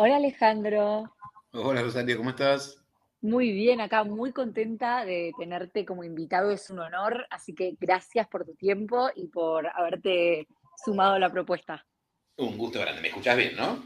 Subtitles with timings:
[0.00, 1.12] Hola Alejandro.
[1.50, 2.80] Hola Rosario, ¿cómo estás?
[3.20, 8.28] Muy bien, acá muy contenta de tenerte como invitado, es un honor, así que gracias
[8.28, 10.46] por tu tiempo y por haberte
[10.84, 11.84] sumado a la propuesta.
[12.36, 13.84] Un gusto grande, ¿me escuchas bien, no?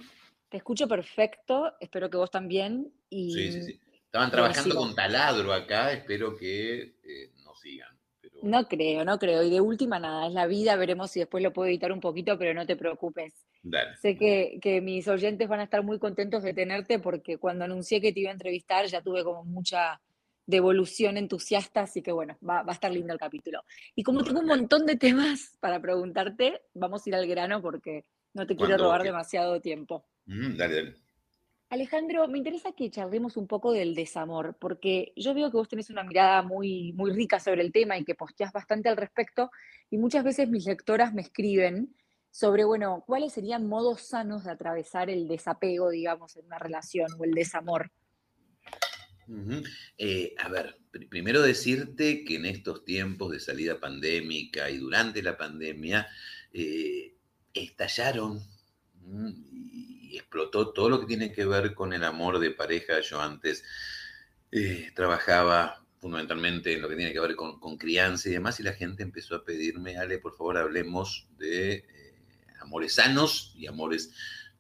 [0.51, 2.93] Te escucho perfecto, espero que vos también.
[3.09, 3.33] Y...
[3.33, 3.81] Sí, sí, sí.
[4.05, 7.99] Estaban trabajando con taladro acá, espero que eh, nos sigan.
[8.43, 9.43] No creo, no creo.
[9.43, 12.37] Y de última nada, es la vida, veremos si después lo puedo editar un poquito,
[12.37, 13.47] pero no te preocupes.
[13.63, 13.97] Dale.
[13.97, 18.01] Sé que, que, mis oyentes van a estar muy contentos de tenerte porque cuando anuncié
[18.01, 20.01] que te iba a entrevistar ya tuve como mucha
[20.47, 23.65] devolución entusiasta, así que bueno, va, va a estar lindo el capítulo.
[23.95, 28.05] Y como tengo un montón de temas para preguntarte, vamos a ir al grano porque
[28.35, 30.05] no te quiero robar demasiado tiempo.
[30.27, 30.95] Mm, dale, dale.
[31.71, 35.89] Alejandro, me interesa que charlemos un poco del desamor, porque yo veo que vos tenés
[35.89, 39.51] una mirada muy, muy rica sobre el tema y que posteás bastante al respecto,
[39.89, 41.95] y muchas veces mis lectoras me escriben
[42.33, 47.25] sobre, bueno, cuáles serían modos sanos de atravesar el desapego, digamos, en una relación o
[47.25, 47.93] el desamor.
[49.99, 55.37] Eh, a ver, primero decirte que en estos tiempos de salida pandémica y durante la
[55.37, 56.09] pandemia
[56.53, 57.15] eh,
[57.55, 58.43] estallaron
[60.17, 63.01] explotó todo lo que tiene que ver con el amor de pareja.
[63.01, 63.65] Yo antes
[64.51, 68.73] eh, trabajaba fundamentalmente en lo que tiene que ver con, crianza y demás, y la
[68.73, 71.85] gente empezó a pedirme, Ale, por favor, hablemos de
[72.63, 74.11] amores sanos y amores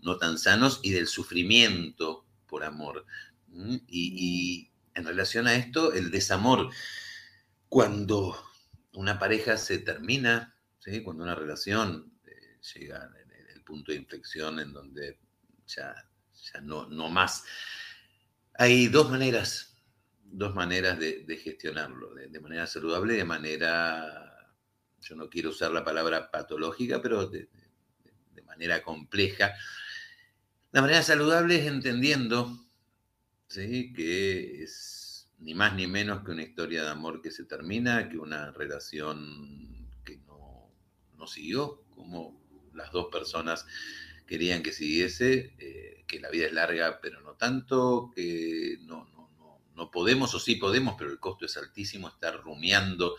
[0.01, 3.07] no tan sanos y del sufrimiento por amor.
[3.89, 6.71] Y, en relación a esto, el desamor,
[7.71, 8.37] cuando
[8.93, 10.55] una pareja se termina,
[11.03, 13.11] cuando una relación eh, llega
[13.55, 15.19] al punto de inflexión en donde
[15.67, 15.95] ya,
[16.63, 17.45] no, no más.
[18.55, 19.79] Hay dos maneras,
[20.23, 24.53] dos maneras de, gestionarlo, de, manera saludable, de manera,
[25.01, 27.31] yo no quiero usar la palabra patológica, pero
[28.53, 29.55] manera compleja.
[30.73, 32.59] La manera saludable es entendiendo
[33.49, 33.93] ¿sí?
[33.95, 38.19] que es ni más ni menos que una historia de amor que se termina, que
[38.19, 40.71] una relación que no,
[41.17, 42.41] no siguió, como
[42.75, 43.67] las dos personas
[44.27, 49.09] querían que siguiese, eh, que la vida es larga, pero no tanto, que no,
[49.75, 53.17] no, podemos, o sí podemos, pero el costo es altísimo, estar rumiando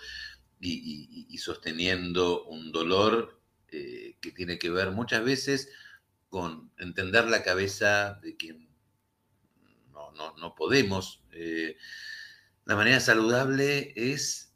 [0.60, 3.43] y, sosteniendo un dolor
[3.74, 5.70] eh, que tiene que ver muchas veces
[6.30, 8.70] con entender la cabeza de quien
[10.38, 11.24] no, podemos.
[11.32, 11.78] Eh,
[12.66, 14.56] la manera saludable es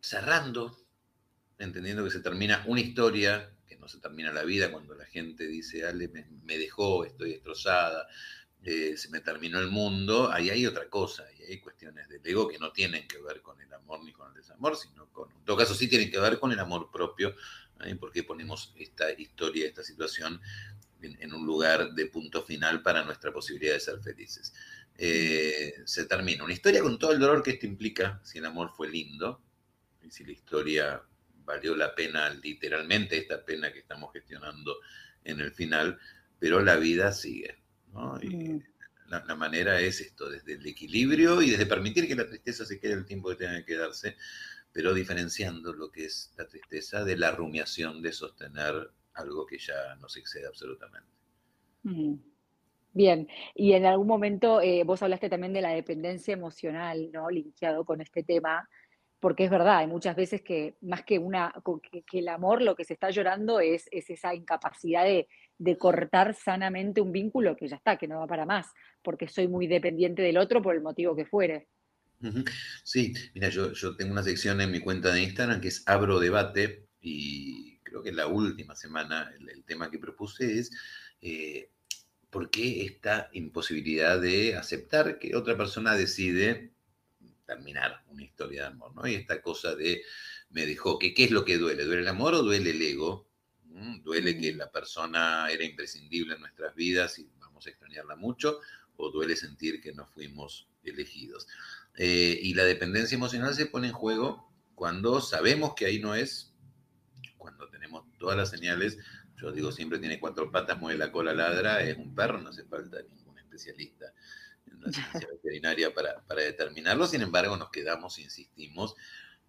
[0.00, 0.76] cerrando,
[1.58, 5.86] entendiendo que se termina una historia no se termina la vida cuando la gente dice,
[5.86, 8.08] Ale, me, dejó, estoy destrozada,
[8.62, 12.58] eh, se me terminó el mundo, ahí hay otra cosa, hay cuestiones del ego que
[12.58, 15.56] no tienen que ver con el amor ni con el desamor, sino con, en todo
[15.56, 17.34] caso sí tienen que ver con el amor propio,
[17.84, 17.96] ¿eh?
[17.98, 20.40] porque ponemos esta historia, esta situación
[21.02, 24.54] en, un lugar de punto final para nuestra posibilidad de ser felices.
[24.96, 28.70] Eh, se termina una historia con todo el dolor que esto implica, si el amor
[28.74, 29.42] fue lindo,
[30.02, 31.02] y si la historia
[31.44, 34.78] valió la pena literalmente esta pena que estamos gestionando
[35.24, 35.98] en el final,
[36.38, 37.58] pero la vida sigue.
[38.22, 38.62] Y
[39.08, 42.94] la, manera es esto, desde el equilibrio y desde permitir que la tristeza se quede
[42.94, 44.16] el tiempo que tenga que quedarse,
[44.72, 49.96] pero diferenciando lo que es la tristeza de la rumiación de sostener algo que ya
[50.00, 51.08] nos excede absolutamente.
[51.82, 52.14] Mm.
[52.92, 57.28] Bien, y en algún momento eh, vos hablaste también de la dependencia emocional, ¿no?
[57.28, 58.68] Linkeado con este tema
[59.24, 61.50] porque es verdad, hay muchas veces que más que, una,
[61.90, 65.28] que, el amor lo que se está llorando es, es esa incapacidad de,
[65.78, 68.66] cortar sanamente un vínculo que ya está, que no va para más,
[69.02, 71.68] porque soy muy dependiente del otro por el motivo que fuere.
[72.82, 76.20] Sí, mira, yo, yo tengo una sección en mi cuenta de Instagram que es Abro
[76.20, 80.70] Debate y creo que la última semana el, tema que propuse es
[81.20, 81.70] eh,
[82.30, 86.72] por qué esta imposibilidad de aceptar que otra persona decide
[87.46, 89.06] terminar una historia de amor, ¿no?
[89.06, 90.02] Y esta cosa de,
[90.50, 91.84] me dejó, que ¿qué es lo que duele?
[91.84, 93.28] ¿Duele el amor o duele el ego?
[93.74, 94.02] ¿Mm?
[94.02, 98.60] ¿Duele que la persona era imprescindible en nuestras vidas y vamos a extrañarla mucho?
[98.96, 101.48] ¿O duele sentir que no fuimos elegidos?
[101.96, 106.54] Eh, y la dependencia emocional se pone en juego cuando sabemos que ahí no es,
[107.36, 108.96] cuando tenemos todas las señales,
[109.36, 112.64] yo digo siempre tiene cuatro patas, mueve la cola, ladra, es un perro, no hace
[112.64, 114.06] falta ningún especialista
[114.70, 118.94] en la ciencia veterinaria para, determinarlo, sin embargo nos quedamos, insistimos,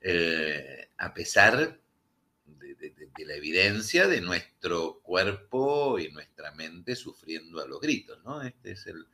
[0.02, 1.80] eh, a pesar
[2.46, 8.42] de, la evidencia de nuestro cuerpo y nuestra mente sufriendo a los gritos, ¿no?
[8.42, 9.06] Este es el,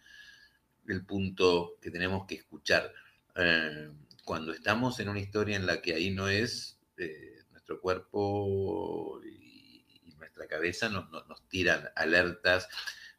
[1.05, 2.93] punto que tenemos que escuchar.
[3.35, 3.89] Eh,
[4.25, 10.15] cuando estamos en una historia en la que ahí no es, eh, nuestro cuerpo y,
[10.17, 12.67] nuestra cabeza nos, nos, tiran alertas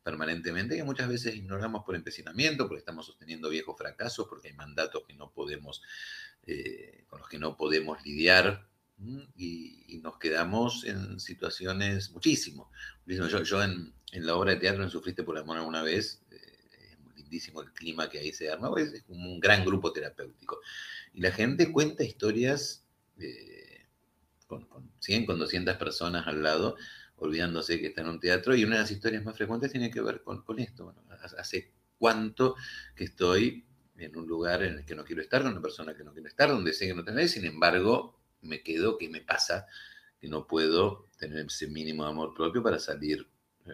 [0.03, 5.05] permanentemente, que muchas veces ignoramos por empecinamiento, porque estamos sosteniendo viejos fracasos, porque hay mandatos
[5.06, 5.82] que no podemos,
[6.47, 8.69] eh, con los que no podemos lidiar,
[9.36, 12.70] y, nos quedamos en situaciones muchísimo.
[13.06, 16.98] Yo, yo en, la obra de teatro en Sufriste por Amor alguna vez, eh, es
[16.98, 20.58] muy lindísimo el clima que ahí se arma, es, es un gran grupo terapéutico.
[21.12, 22.84] Y la gente cuenta historias
[23.18, 23.86] eh,
[24.46, 26.76] con, con 100, con 200 personas al lado,
[27.16, 30.00] olvidándose que está en un teatro, y una de las historias más frecuentes tiene que
[30.00, 30.84] ver con, esto.
[30.84, 31.02] Bueno,
[31.38, 32.56] hace cuánto
[32.94, 33.64] que estoy
[33.96, 36.28] en un lugar en el que no quiero estar, con una persona que no quiero
[36.28, 39.66] estar, donde sé que no tengo, sin embargo, me quedo, ¿qué me pasa?
[40.20, 43.26] Que no puedo tener ese mínimo de amor propio para salir
[43.66, 43.70] eh,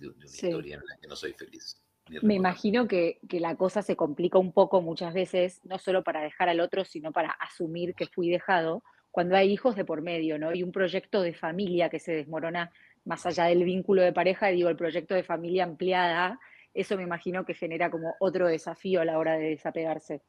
[0.00, 1.80] de, una historia en la que no soy feliz.
[2.20, 6.22] Me imagino que, que, la cosa se complica un poco muchas veces, no solo para
[6.22, 10.38] dejar al otro, sino para asumir que fui dejado, cuando hay hijos de por medio,
[10.38, 10.52] ¿no?
[10.52, 12.72] Y un proyecto de familia que se desmorona
[13.04, 16.40] más allá del vínculo de pareja, digo, el proyecto de familia ampliada,
[16.74, 20.20] eso me imagino que genera como otro desafío a la hora de desapegarse.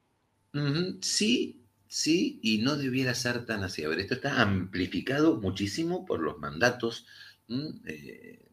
[1.01, 1.64] Sí,
[1.95, 3.85] sí, y no debiera ser tan así.
[3.85, 7.05] A ver, esto está amplificado muchísimo por los mandatos,
[7.47, 8.45] eh,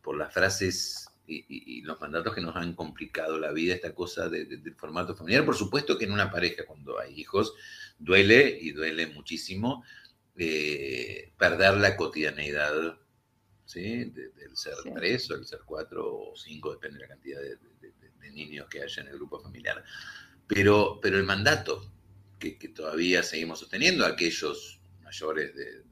[0.00, 4.72] por las frases y, los mandatos que nos han complicado la vida, esta cosa del
[4.76, 5.44] formato familiar.
[5.44, 7.54] Por supuesto que en una pareja, cuando hay hijos,
[7.98, 9.82] duele y duele muchísimo
[10.36, 13.00] eh, perder la cotidianeidad
[13.64, 14.04] ¿sí?
[14.04, 17.58] del ser tres o el ser cuatro o cinco, depende de la cantidad de,
[18.30, 19.82] niños que haya en el grupo familiar.
[20.46, 21.95] Pero, pero el mandato
[22.38, 25.84] que, todavía seguimos sosteniendo, aquellos mayores de,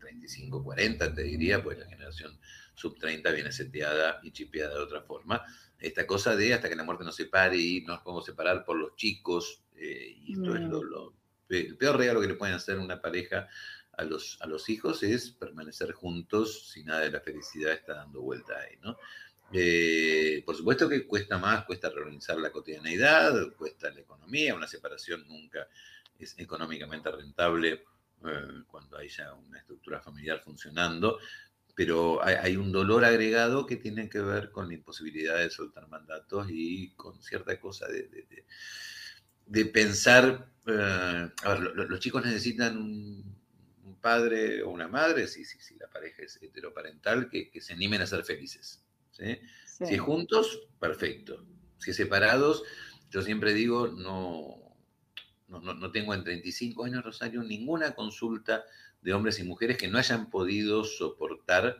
[0.00, 2.38] 35, 40, te diría, pues la generación
[2.74, 5.42] sub 30 viene seteada y chipeada de otra forma.
[5.78, 8.94] Esta cosa de hasta que la muerte nos separe y nos podemos separar por los
[8.96, 11.22] chicos, eh, y esto es lo, mm
[11.58, 13.48] el peor regalo que le pueden hacer una pareja
[13.92, 18.22] a los, a los hijos es permanecer juntos si nada de la felicidad está dando
[18.22, 18.96] vuelta ahí, ¿no?
[19.52, 25.26] Eh, por supuesto que cuesta más, cuesta reorganizar la cotidianeidad, cuesta la economía, una separación
[25.28, 25.68] nunca
[26.18, 27.84] es económicamente rentable
[28.24, 31.18] eh, cuando hay ya una estructura familiar funcionando,
[31.74, 36.46] pero hay, un dolor agregado que tiene que ver con la imposibilidad de soltar mandatos
[36.50, 38.44] y con cierta cosa de
[39.46, 41.28] de pensar, eh,
[41.74, 43.32] los chicos necesitan un,
[44.00, 48.06] padre o una madre, si, si, si, la pareja es heteroparental, que se animen a
[48.06, 48.81] ser felices.
[49.12, 49.38] ¿Sí?
[49.64, 51.44] Si juntos, perfecto.
[51.78, 52.62] Si separados,
[53.10, 54.76] yo siempre digo, no,
[55.48, 58.64] no, no, tengo en 35 años, Rosario, ninguna consulta
[59.00, 61.78] de hombres y mujeres que no hayan podido soportar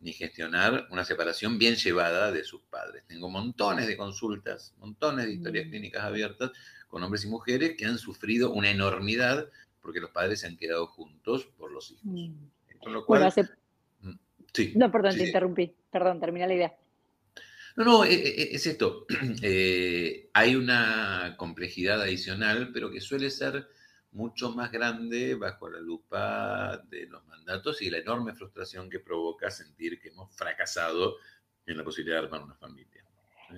[0.00, 3.04] ni gestionar una separación bien llevada de sus padres.
[3.06, 5.70] Tengo montones de consultas, montones de historias mm.
[5.70, 6.50] clínicas abiertas
[6.88, 9.48] con hombres y mujeres que han sufrido una enormidad
[9.80, 12.04] porque los padres se han quedado juntos por los hijos.
[12.04, 12.34] Mm.
[14.74, 15.74] No, perdón, te interrumpí.
[15.90, 16.74] Perdón, termina la idea.
[17.76, 19.06] No, no, e, e, e, es esto.
[19.42, 23.68] Eh, hay una complejidad adicional, pero que suele ser
[24.12, 29.50] mucho más grande bajo la lupa de los mandatos y la enorme frustración que provoca
[29.50, 31.16] sentir que hemos fracasado
[31.66, 33.03] en la posibilidad de armar una familia.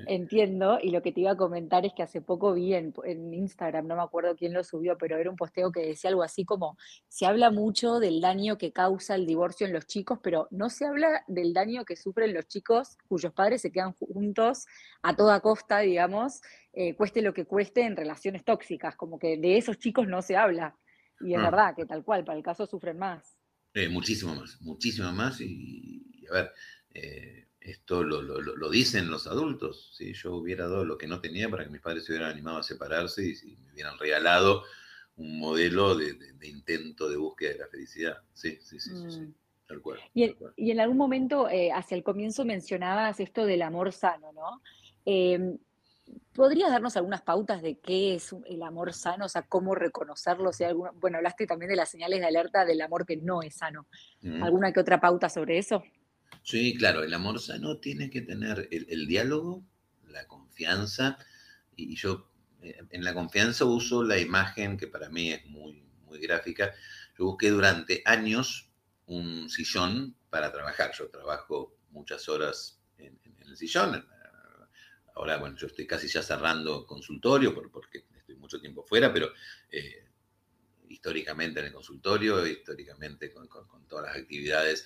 [0.07, 3.87] Entiendo, y lo que te iba a comentar es que hace poco vi en, Instagram,
[3.87, 6.77] no me acuerdo quién lo subió, pero era un posteo que decía algo así como,
[7.09, 10.87] se habla mucho del daño que causa el divorcio en los chicos, pero no se
[10.87, 14.67] habla del daño que sufren los chicos cuyos padres se quedan juntos
[15.03, 16.41] a toda costa, digamos,
[16.73, 20.37] eh, cueste lo que cueste en relaciones tóxicas, como que de esos chicos no se
[20.37, 20.77] habla.
[21.21, 21.45] Y es ah.
[21.51, 23.39] verdad que tal cual, para el caso sufren más.
[23.75, 25.41] Eh, muchísimo más, muchísimo más.
[25.41, 26.53] Y, a ver,
[26.95, 29.91] eh, esto lo, dicen los adultos.
[29.97, 32.59] Si yo hubiera dado lo que no tenía para que mis padres se hubieran animado
[32.59, 34.65] a separarse y me hubieran regalado
[35.17, 38.19] un modelo de, intento de búsqueda de la felicidad.
[38.35, 39.35] Sí, sí, sí, sí, mm.
[39.67, 40.33] Tal cual, y,
[40.71, 44.63] en algún momento, eh, hacia el comienzo, mencionabas esto del amor sano, ¿no?
[45.05, 45.59] Em,
[46.33, 49.25] ¿Podrías darnos algunas pautas de qué es el amor sano?
[49.25, 50.53] O sea, cómo reconocerlo.
[50.53, 53.57] Si alguna, bueno, hablaste también de las señales de alerta del amor que no es
[53.57, 53.87] sano.
[54.23, 54.45] Mm.
[54.45, 55.83] ¿Alguna que otra pauta sobre eso?
[56.43, 59.65] Sí, claro, el amor sano tiene que tener el, diálogo,
[60.09, 61.19] la confianza,
[61.75, 62.31] y yo
[62.63, 66.73] eh, en la confianza uso la imagen que para mí es muy, muy gráfica.
[67.19, 68.71] Yo busqué durante años
[69.07, 70.93] un sillón para trabajar.
[70.97, 74.07] Yo trabajo muchas horas en, el sillón.
[75.15, 79.31] Ahora, bueno, yo estoy casi ya cerrando consultorio porque estoy mucho tiempo fuera, pero
[79.71, 80.07] eh,
[80.89, 83.49] históricamente en el consultorio, históricamente con,
[83.89, 84.85] todas las actividades,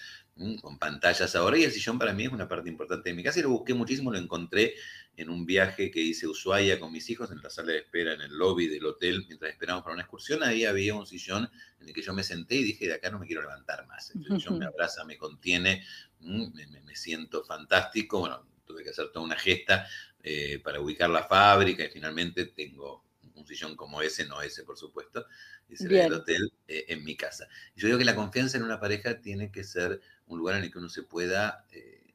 [0.60, 3.40] con pantallas ahora, y el sillón para mí es una parte importante de mi casa
[3.40, 4.74] y lo busqué muchísimo, lo encontré
[5.16, 8.14] en un viaje que hice a Ushuaia con mis hijos en la sala de espera,
[8.14, 11.88] en el lobby del hotel, mientras esperábamos para una excursión, ahí había un sillón en
[11.88, 14.12] el que yo me senté y dije, de acá no me quiero levantar más.
[14.14, 15.84] El sillón me abraza, me contiene,
[16.20, 19.86] me, siento fantástico, bueno, tuve que hacer toda una gesta
[20.22, 23.04] eh, para ubicar la fábrica y finalmente tengo
[23.40, 25.26] un sillón como ese, no ese por supuesto,
[25.68, 27.48] ese del hotel eh, en mi casa.
[27.74, 30.72] Yo digo que la confianza en una pareja tiene que ser un lugar en el
[30.72, 32.14] que uno se pueda eh,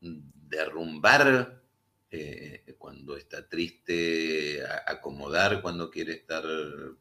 [0.00, 1.62] derrumbar
[2.08, 6.44] eh, cuando está triste, acomodar cuando quiere estar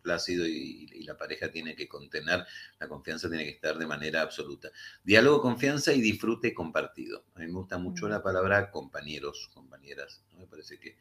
[0.02, 2.44] plácido y, la pareja tiene que contener,
[2.80, 4.72] la confianza tiene que estar de manera absoluta.
[5.04, 7.26] Diálogo, confianza y disfrute compartido.
[7.36, 10.24] A mí me gusta mucho la palabra compañeros, compañeras.
[10.36, 10.98] Me parece que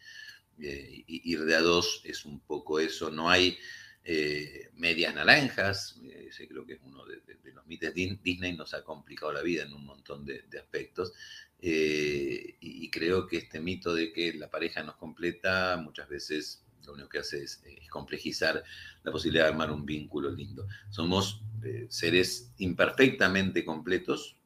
[0.58, 3.10] ir de a dos es un poco eso.
[3.10, 3.58] No hay
[4.06, 7.22] eh, medias naranjas, ese creo que es uno de,
[7.54, 7.94] los mitos.
[7.94, 11.12] Disney nos ha complicado la vida en un montón de, aspectos.
[11.58, 16.92] Eh, y, creo que este mito de que la pareja nos completa muchas veces lo
[16.92, 18.62] único que hace es, complejizar
[19.02, 20.68] la posibilidad de armar un vínculo lindo.
[20.90, 24.36] Somos eh, seres imperfectamente completos,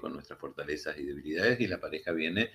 [0.00, 2.50] con nuestras fortalezas y debilidades, y la pareja viene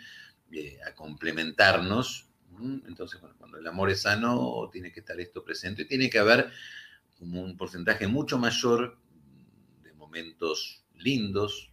[0.86, 5.86] a complementarnos entonces, bueno, cuando el amor es sano, tiene que estar esto presente.
[5.86, 6.52] Tiene que haber
[7.18, 8.98] como un porcentaje mucho mayor
[9.84, 11.72] de momentos lindos,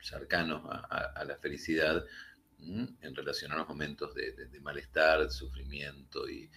[0.00, 2.04] cercanos a, la felicidad,
[2.58, 6.50] en relación a los momentos de, malestar, de sufrimiento y,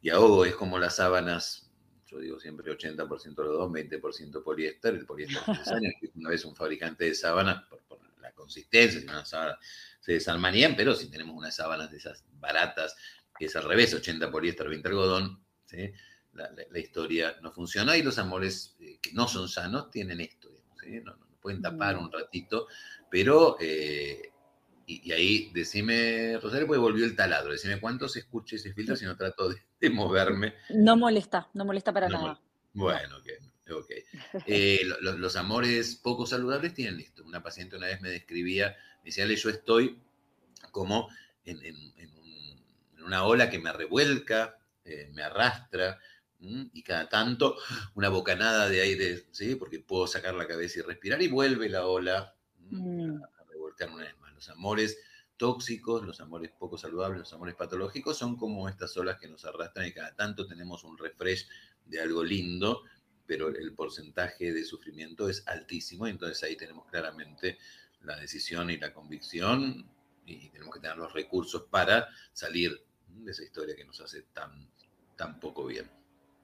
[0.00, 0.44] y, ahogo.
[0.44, 1.70] Es como las sábanas,
[2.06, 4.94] yo digo siempre 80% dos, 20% poliéster.
[4.94, 7.82] El poliéster años, una vez un fabricante de sábanas, por,
[8.20, 9.58] la consistencia, una sábana
[10.02, 12.96] se desarmarían, pero si tenemos unas sábanas de esas baratas,
[13.38, 15.42] que es al revés, 80 poliéster, 20 algodón,
[16.34, 20.50] la, historia no funciona y los amores eh, que no son sanos tienen esto,
[21.04, 22.66] no, pueden tapar un ratito,
[23.08, 24.32] pero, eh,
[24.86, 28.96] y, ahí decime, Rosario, pues volvió el taladro, decime cuánto se escucha y se filtra
[28.96, 30.54] si no trato de, moverme.
[30.70, 32.40] No molesta, no molesta para nada.
[32.72, 33.90] Bueno, ok.
[34.46, 37.24] Eh, los amores poco saludables tienen esto.
[37.24, 39.98] Una paciente una vez me describía, me yo estoy
[40.70, 41.08] como
[41.44, 41.60] en,
[43.04, 45.98] una ola que me revuelca, eh, me arrastra,
[46.72, 47.56] y cada tanto
[47.94, 49.54] una bocanada de aire, ¿sí?
[49.54, 52.34] porque puedo sacar la cabeza y respirar, y vuelve la ola
[52.70, 53.22] mm.
[53.22, 54.34] a, revolcar una vez más.
[54.34, 54.98] Los amores
[55.36, 59.86] tóxicos, los amores poco saludables, los amores patológicos son como estas olas que nos arrastran
[59.86, 61.48] y cada tanto tenemos un refresh
[61.84, 62.82] de algo lindo,
[63.26, 67.58] pero el porcentaje de sufrimiento es altísimo, y entonces ahí tenemos claramente
[68.04, 69.86] la decisión y la convicción
[70.26, 72.72] y tenemos que tener los recursos para salir
[73.08, 74.68] de esa historia que nos hace tan,
[75.16, 75.86] tan poco bien.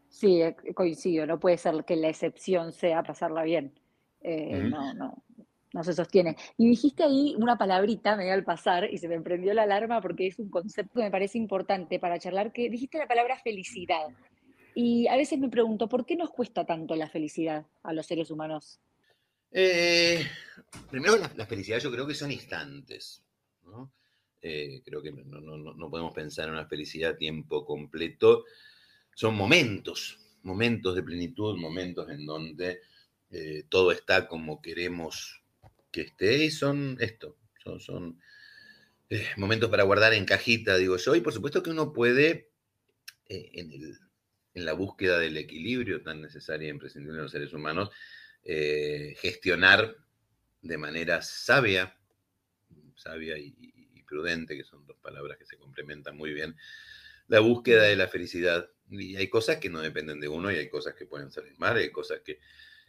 [0.09, 3.73] Sí, eh, coincido, no puede ser que la excepción sea pasarla bien.
[4.21, 5.23] Eh, no, no,
[5.73, 6.37] no se sostiene.
[6.57, 10.00] Y dijiste ahí una palabrita, me dio al pasar, y se me prendió la alarma
[10.00, 14.09] porque es un concepto que me parece importante para charlar, que dijiste la palabra felicidad.
[14.75, 18.31] Y a veces me pregunto, ¿por qué nos cuesta tanto la felicidad a los seres
[18.31, 18.81] humanos?
[19.50, 20.26] Eh,
[20.90, 23.23] primero, la, felicidad yo creo que son instantes.
[23.64, 23.93] ¿no?
[24.40, 28.45] Eh, creo que no, podemos pensar en una felicidad a tiempo completo.
[29.14, 32.81] Son momentos, momentos de plenitud, momentos en donde
[33.31, 35.43] eh, todo está como queremos
[35.90, 38.21] que esté y son esto, son, son
[39.37, 42.50] momentos para guardar en cajita, digo yo, y por supuesto que uno puede
[43.26, 43.73] en,
[44.55, 47.90] en, la búsqueda del equilibrio tan necesaria e imprescindible en los seres humanos,
[48.45, 49.97] gestionar
[50.62, 51.97] de manera sabia,
[52.97, 53.52] sabia y,
[54.09, 56.57] prudente, que son dos palabras que se complementan muy bien,
[57.26, 58.71] la búsqueda de la felicidad.
[58.90, 61.76] Y hay cosas que no dependen de uno y hay cosas que pueden salir mal,
[61.76, 62.40] hay cosas que,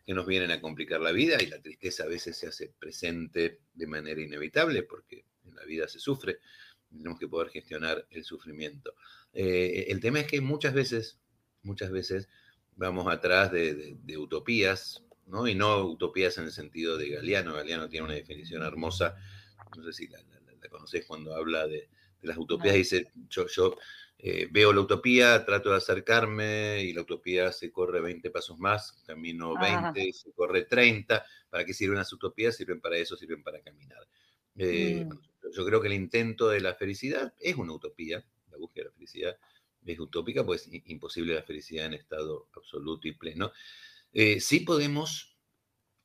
[0.08, 3.86] nos vienen a complicar la vida y la tristeza a veces se hace presente de
[3.86, 6.40] manera inevitable porque en la vida se sufre.
[6.90, 8.96] Tenemos que poder gestionar el sufrimiento.
[9.34, 11.20] Eh, el tema es que muchas veces,
[11.62, 12.28] muchas veces
[12.76, 15.48] vamos atrás de, utopías, ¿no?
[15.48, 17.54] Y no utopías en el sentido de Galeano.
[17.54, 19.16] Galeano tiene una definición hermosa,
[19.78, 21.90] no sé si la, la conoces cuando habla de,
[22.22, 23.78] las utopías, dice, yo, yo
[24.18, 28.92] eh, veo la utopía, trato de acercarme y la utopía se corre 20 pasos más,
[29.06, 31.26] camino 20 y se corre 30.
[31.50, 32.58] ¿Para qué sirven las utopías?
[32.58, 34.06] Sirven para eso, sirven para caminar.
[34.58, 35.52] Eh, mm.
[35.54, 38.96] Yo creo que el intento de la felicidad es una utopía, la búsqueda de la
[38.96, 39.38] felicidad
[39.86, 43.52] es utópica, pues es imposible la felicidad en estado absoluto y pleno.
[44.14, 45.38] Eh, sí podemos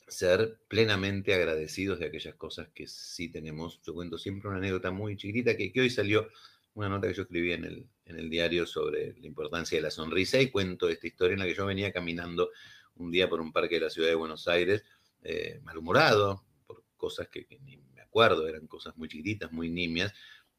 [0.06, 3.80] ser plenamente agradecidos de aquellas cosas que sí tenemos.
[3.82, 6.28] Yo cuento siempre una anécdota muy chiquitita que, hoy salió
[6.74, 9.90] una nota que yo escribí en el, en el diario sobre la importancia de la
[9.90, 12.50] sonrisa y cuento esta historia en la que yo venía caminando
[12.96, 14.84] un día por un parque de la ciudad de Buenos Aires,
[15.22, 20.12] eh, malhumorado, por cosas que, ni me acuerdo, eran cosas muy chiquititas, muy nimias,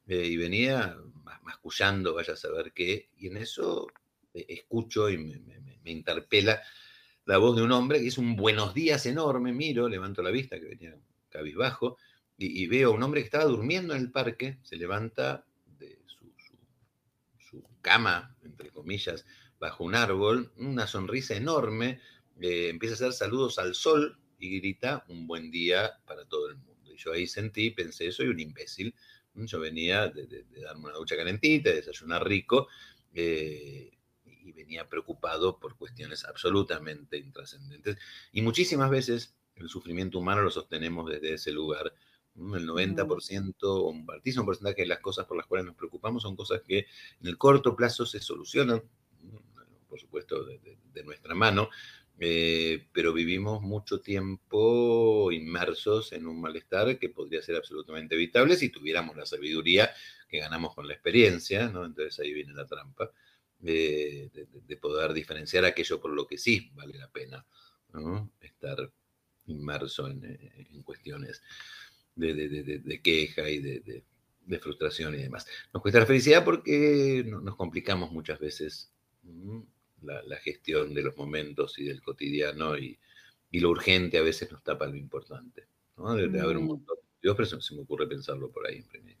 [0.06, 0.96] eh, y venía
[1.42, 3.88] mascullando, vaya a saber qué, y en eso
[4.34, 6.60] eh, escucho y me, interpela
[7.26, 10.58] la voz de un hombre que es un buenos días enorme, miro, levanto la vista,
[10.58, 10.96] que venía
[11.28, 11.98] cabizbajo,
[12.38, 15.44] y, y veo a un hombre que estaba durmiendo en el parque, se levanta
[17.86, 19.24] cama, entre comillas,
[19.60, 22.00] bajo un árbol, una sonrisa enorme,
[22.40, 26.56] eh, empieza a hacer saludos al sol y grita un buen día para todo el
[26.56, 26.92] mundo.
[26.92, 28.92] Y yo ahí sentí, pensé, soy un imbécil.
[29.34, 32.66] Yo venía de, darme una ducha calentita, de desayunar rico,
[33.14, 33.95] eh,
[34.46, 37.96] y venía preocupado por cuestiones absolutamente intrascendentes.
[38.32, 41.92] Y muchísimas veces el sufrimiento humano lo sostenemos desde ese lugar.
[42.36, 46.36] El 90% o un altísimo porcentaje de las cosas por las cuales nos preocupamos son
[46.36, 46.80] cosas que
[47.20, 48.82] en el corto plazo se solucionan,
[49.88, 51.68] por supuesto, de, nuestra mano,
[52.18, 58.70] eh, pero vivimos mucho tiempo inmersos en un malestar que podría ser absolutamente evitable si
[58.70, 59.90] tuviéramos la sabiduría
[60.28, 61.84] que ganamos con la experiencia, ¿no?
[61.84, 63.10] Entonces ahí viene la trampa
[63.58, 64.30] de,
[64.80, 67.44] poder diferenciar aquello por lo que sí vale la pena
[68.40, 68.90] estar
[69.46, 71.42] inmerso en, en cuestiones
[72.14, 74.02] de, queja y de,
[74.60, 75.46] frustración y demás.
[75.72, 78.90] Nos cuesta la felicidad porque nos complicamos muchas veces
[80.02, 82.98] la, gestión de los momentos y del cotidiano y,
[83.52, 85.66] lo urgente a veces nos tapa lo importante.
[85.96, 86.14] ¿no?
[86.14, 86.68] Debe haber un mm.
[86.68, 89.16] montón pero se me ocurre pensarlo por ahí en primer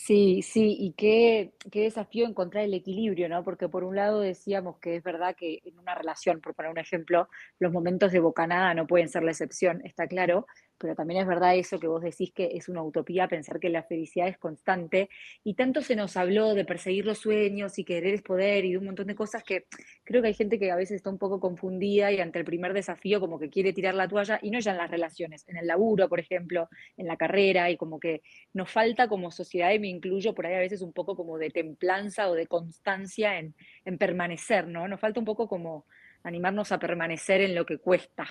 [0.00, 3.44] Sí, sí, y qué, qué, desafío encontrar el equilibrio, ¿no?
[3.44, 6.78] Porque por un lado decíamos que es verdad que en una relación, por poner un
[6.78, 7.28] ejemplo,
[7.58, 10.46] los momentos de bocanada no pueden ser la excepción, está claro,
[10.78, 13.82] pero también es verdad eso que vos decís que es una utopía pensar que la
[13.82, 15.08] felicidad es constante
[15.44, 18.78] y tanto se nos habló de perseguir los sueños y querer es poder y de
[18.78, 19.66] un montón de cosas que
[20.04, 22.72] creo que hay gente que a veces está un poco confundida y ante el primer
[22.72, 25.66] desafío como que quiere tirar la toalla y no ya en las relaciones, en el
[25.66, 28.22] laburo, por ejemplo, en la carrera y como que
[28.54, 31.50] nos falta como sociedad y me incluyo por ahí a veces un poco como de
[31.50, 33.54] templanza o de constancia en,
[33.84, 34.88] en permanecer, ¿no?
[34.88, 35.86] Nos falta un poco como
[36.22, 38.26] animarnos a permanecer en lo que cuesta.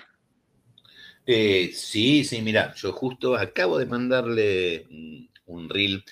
[1.30, 4.86] Eh, sí, sí, mira, yo justo acabo de mandarle
[5.44, 6.02] un reel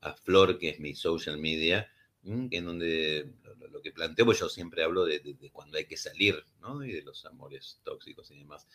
[0.00, 1.90] a Flor, que es mi social media,
[2.24, 3.30] en donde
[3.70, 5.20] lo, que planteo, pues yo siempre hablo de,
[5.52, 6.82] cuando hay que salir, ¿no?
[6.82, 8.66] Y de los amores tóxicos y demás.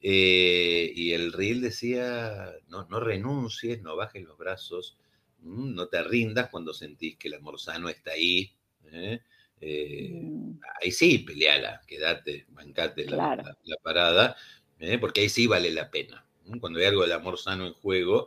[0.00, 4.96] Eh, y el reel decía, no, no renuncies, no bajes los brazos,
[5.42, 8.56] no te rindas cuando sentís que el amor sano está ahí.
[8.90, 9.20] ¿eh?
[9.62, 10.58] Mm.
[10.80, 14.36] Ahí sí, peleala, quédate, bancate la, parada,
[14.82, 14.98] ¿eh?
[14.98, 16.24] porque ahí sí vale la pena.
[16.60, 18.26] Cuando hay algo del amor sano en juego,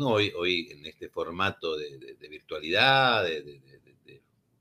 [0.00, 3.60] hoy, hoy en este formato de, virtualidad, de,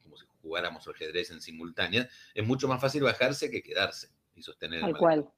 [0.03, 4.79] como si jugáramos ajedrez en simultánea, es mucho más fácil bajarse que quedarse y sostener
[4.79, 4.99] el malestar.
[4.99, 5.29] Cual.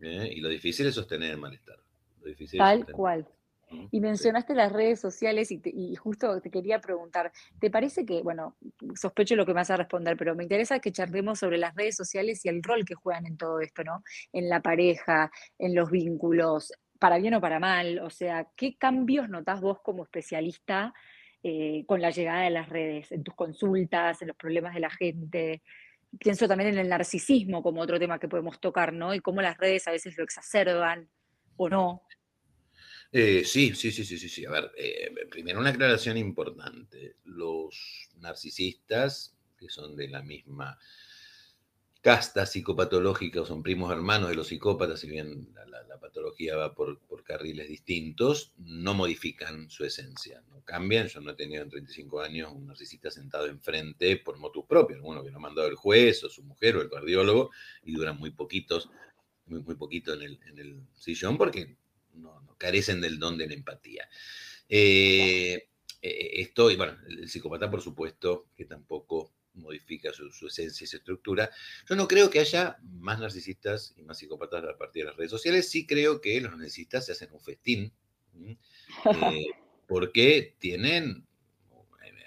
[0.00, 0.32] ¿eh?
[0.36, 1.78] Y lo difícil es sostener el malestar.
[2.56, 3.28] Tal cual.
[3.90, 8.56] Y mencionaste las redes sociales y, justo te quería preguntar, ¿te parece que, bueno,
[8.94, 11.96] sospecho lo que me vas a responder, pero me interesa que charlemos sobre las redes
[11.96, 14.02] sociales y el rol que juegan en todo esto, ¿no?
[14.32, 19.28] En la pareja, en los vínculos, para bien o para mal, o sea, ¿qué cambios
[19.28, 20.94] notás vos como especialista
[21.42, 24.90] eh, con la llegada de las redes, en tus consultas, en los problemas de la
[24.90, 25.62] gente?
[26.18, 29.12] Pienso también en el narcisismo como otro tema que podemos tocar, ¿no?
[29.12, 31.08] Y cómo las redes a veces lo exacerban
[31.56, 32.02] o no.
[33.16, 34.44] Eh, sí, sí, sí, sí, sí, sí.
[34.44, 37.14] A ver, eh, primero una aclaración importante.
[37.22, 40.76] Los narcisistas, que son de la misma
[42.00, 47.68] casta psicopatológica, son primos hermanos de los psicópatas, si bien la, patología va por, carriles
[47.68, 51.06] distintos, no modifican su esencia, no cambian.
[51.06, 55.22] Yo no he tenido en 35 años un narcisista sentado enfrente por motus propios, uno
[55.22, 57.52] que lo ha mandado el juez o su mujer o el cardiólogo,
[57.84, 58.90] y duran muy poquitos,
[59.46, 60.22] muy, muy poquito en
[60.58, 61.76] el sillón, porque
[62.14, 64.08] no, carecen del don de la empatía.
[64.68, 65.68] Eh,
[66.02, 70.96] eh, esto, y bueno, el psicópata, por supuesto, que tampoco modifica su, esencia y su
[70.96, 71.50] estructura.
[71.88, 75.30] Yo no creo que haya más narcisistas y más psicópatas a partir de las redes
[75.30, 75.70] sociales.
[75.70, 77.92] Sí creo que los narcisistas se hacen un festín,
[78.34, 78.56] eh,
[79.88, 81.26] porque tienen,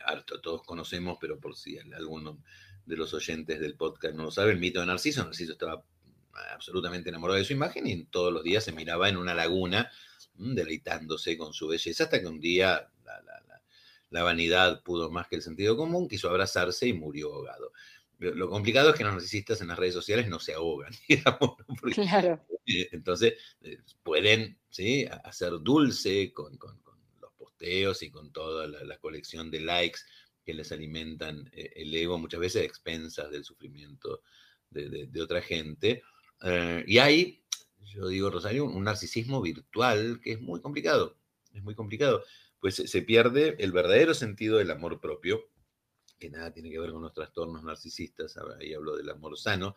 [0.05, 2.41] harto, todos conocemos, pero por si alguno
[2.85, 5.23] de los oyentes del podcast no lo sabe, el mito de Narciso.
[5.23, 5.83] Narciso estaba
[6.53, 9.89] absolutamente enamorado de su imagen y todos los días se miraba en una laguna
[10.35, 12.89] mm, deleitándose con su belleza hasta que un día
[14.09, 17.73] la, vanidad pudo más que el sentido común, quiso abrazarse y murió ahogado.
[18.19, 20.91] Lo complicado es que los narcisistas en las redes sociales no se ahogan,
[21.93, 22.47] claro.
[22.65, 25.07] Entonces eh, pueden ¿sí?
[25.23, 26.57] hacer dulce con,
[27.21, 29.99] los posteos y con toda la, colección de likes
[30.43, 34.23] que les alimentan eh, el ego, muchas veces a expensas del sufrimiento
[34.69, 36.01] de, otra gente.
[36.41, 37.43] Eh, y hay,
[37.79, 41.17] yo digo, Rosario, un narcisismo virtual que es muy complicado,
[41.53, 42.23] es muy complicado,
[42.59, 45.49] pues se pierde el verdadero sentido del amor propio,
[46.19, 49.75] que nada tiene que ver con los trastornos narcisistas, ahí hablo del amor sano.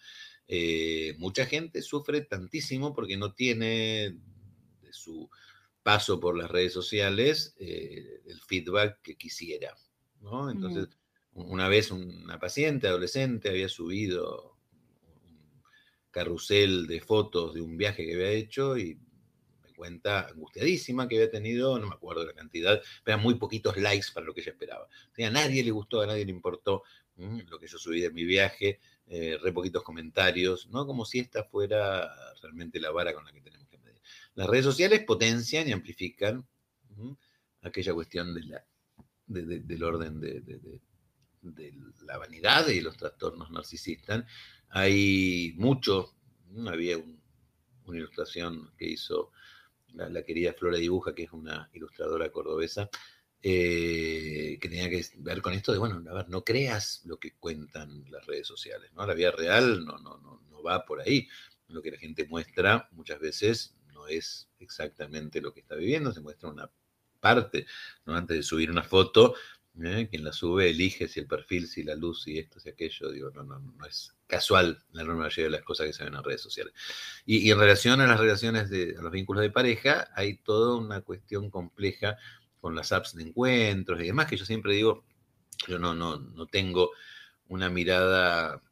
[0.48, 4.18] Eh, mucha gente sufre tantísimo porque no tiene
[4.80, 5.30] de su
[5.82, 9.74] paso por las redes sociales el feedback que quisiera.
[10.50, 10.88] Entonces,
[11.32, 14.59] una vez una paciente adolescente había subido
[16.10, 18.98] carrusel de fotos de un viaje que había hecho y
[19.62, 23.76] me cuenta angustiadísima que había tenido, no me acuerdo la cantidad, pero eran muy poquitos
[23.76, 24.88] likes para lo que ella esperaba.
[25.18, 26.82] a nadie le gustó, a nadie le importó
[27.16, 30.86] lo que yo subí de mi viaje, eh, re poquitos comentarios, ¿no?
[30.86, 34.00] Como si esta fuera realmente la vara con la que tenemos que medir.
[34.34, 36.46] Las redes sociales potencian y amplifican
[37.62, 38.64] aquella cuestión de la
[39.26, 40.42] del orden de,
[42.02, 44.24] la vanidad y los trastornos narcisistas.
[44.70, 46.14] Hay mucho,
[46.66, 49.32] había una ilustración que hizo
[49.94, 52.88] la, querida Flora Dibuja, que es una ilustradora cordobesa,
[53.42, 57.32] eh, que tenía que ver con esto de, bueno, a ver, no creas lo que
[57.34, 59.06] cuentan las redes sociales, ¿no?
[59.06, 61.28] La vida real no, no, no, no va por ahí.
[61.68, 66.20] Lo que la gente muestra muchas veces no es exactamente lo que está viviendo, se
[66.20, 66.70] muestra una
[67.20, 67.66] parte,
[68.06, 68.14] ¿no?
[68.14, 69.34] antes de subir una foto,
[69.86, 70.08] ¿eh?
[70.08, 73.30] quien la sube elige si el perfil, si la luz, si esto, si aquello, digo,
[73.30, 76.24] no, no, no es casual la enorme mayoría de las cosas que se ven en
[76.24, 76.72] redes sociales.
[77.26, 81.00] Y, en relación a las relaciones, de, a los vínculos de pareja, hay toda una
[81.00, 82.16] cuestión compleja
[82.60, 85.04] con las apps de encuentros y demás, que yo siempre digo,
[85.66, 86.90] yo no, no, no tengo
[87.48, 88.62] una mirada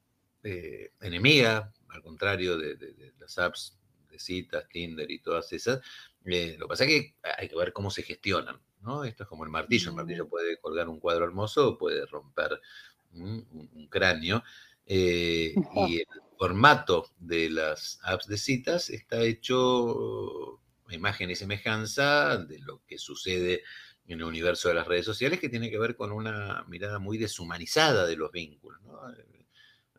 [0.42, 3.78] eh, enemiga, al contrario de, las apps
[4.10, 5.80] de citas, Tinder y todas esas,
[6.24, 9.04] eh, lo que pasa es que hay que ver cómo se gestionan, ¿no?
[9.04, 12.60] Esto es como el martillo, el martillo puede colgar un cuadro hermoso o puede romper
[13.14, 14.42] un, cráneo.
[14.86, 15.54] Eh,
[15.86, 16.06] y el
[16.38, 22.98] formato de las apps de citas está hecho a imagen y semejanza de lo que
[22.98, 23.62] sucede
[24.06, 27.18] en el universo de las redes sociales, que tiene que ver con una mirada muy
[27.18, 28.80] deshumanizada de los vínculos.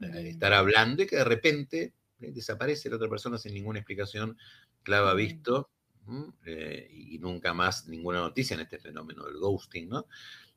[0.01, 4.37] Eh, estar hablando y que de repente desaparece la otra persona sin ninguna explicación
[4.83, 5.69] clava visto
[6.45, 10.07] eh, y nunca más ninguna noticia en este fenómeno del ghosting, ¿no?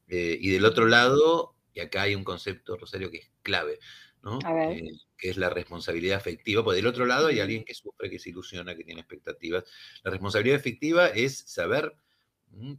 [0.08, 3.78] Eh, y del otro lado, y acá hay un concepto, Rosario, que es clave,
[4.22, 4.38] ¿no?
[4.70, 8.18] Eh, que es la responsabilidad afectiva, porque del otro lado hay alguien que sufre, que
[8.18, 9.64] se ilusiona, que tiene expectativas.
[10.02, 11.94] La responsabilidad afectiva es saber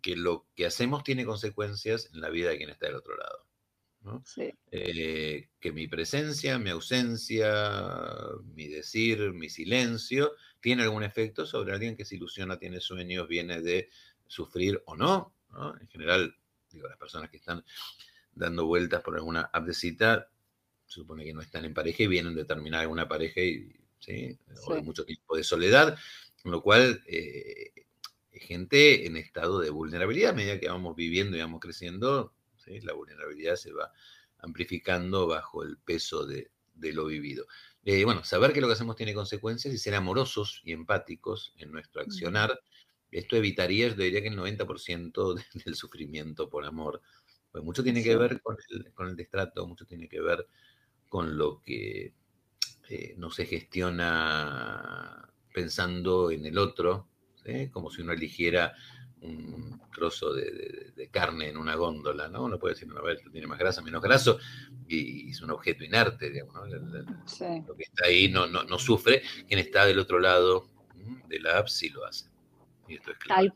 [0.01, 3.47] que lo que hacemos tiene consecuencias en la vida de quien está del otro lado.
[4.69, 8.09] Que mi presencia, mi ausencia,
[8.55, 13.61] mi decir, mi silencio, tiene algún efecto sobre alguien que se ilusiona, tiene sueños, viene
[13.61, 13.89] de
[14.27, 15.33] sufrir o no.
[15.79, 16.35] En general,
[16.71, 17.63] digo, las personas que están
[18.33, 20.29] dando vueltas por alguna app de cita,
[20.85, 24.37] se supone que no están en pareja y vienen de terminar alguna pareja y, ¿sí?
[24.65, 25.97] o de mucho tiempo de soledad,
[26.41, 27.71] con lo cual eh,
[28.31, 32.33] gente en estado de vulnerabilidad, a medida que vamos viviendo y vamos creciendo,
[32.67, 33.91] la vulnerabilidad se va
[34.39, 37.45] amplificando bajo el peso de, de lo vivido.
[37.85, 41.71] Eh, bueno, saber que lo que hacemos tiene consecuencias y ser amorosos y empáticos en
[41.71, 42.59] nuestro accionar,
[43.11, 47.01] esto evitaría, yo diría que el 90% del sufrimiento por amor.
[47.51, 50.47] Pues mucho tiene que ver con el, con el, destrato, mucho tiene que ver
[51.07, 52.13] con lo que
[52.89, 57.07] eh, no se gestiona pensando en el otro,
[57.71, 58.73] como si uno eligiera
[59.23, 62.43] un trozo de, carne en una góndola, ¿no?
[62.43, 64.39] Uno puede decir, a ver, tiene más grasa, menos graso,
[64.87, 66.65] y, es un objeto inerte, digamos, ¿no?
[66.65, 70.67] Lo que está ahí no, no, sufre, quien está del otro lado
[71.27, 72.29] de la app sí lo hace.
[72.87, 73.53] Y esto es claro.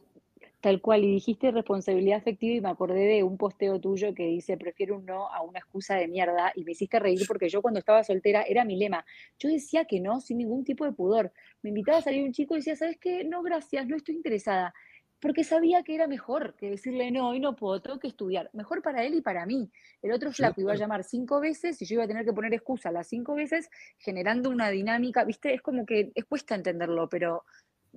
[0.59, 4.57] Tal, cual, y dijiste responsabilidad afectiva y me acordé de un posteo tuyo que dice,
[4.57, 7.79] prefiero un no a una excusa de mierda, y me hiciste reír porque yo cuando
[7.79, 9.05] estaba soltera era mi lema.
[9.39, 11.31] Yo decía que no, sin ningún tipo de pudor.
[11.61, 13.23] Me invitaba a salir un chico y decía, ¿sabes qué?
[13.23, 14.73] No, gracias, no estoy interesada
[15.19, 18.49] porque sabía que era mejor que decirle, no, hoy no puedo, tengo que estudiar.
[18.53, 19.71] Mejor para él y para mí.
[20.01, 22.53] El otro flaco iba a llamar cinco veces y yo iba a tener que poner
[22.53, 25.53] excusa las cinco veces, generando una dinámica, ¿viste?
[25.53, 27.45] Es como que es cuesta entenderlo, pero